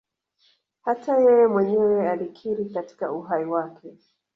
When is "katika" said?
2.69-3.11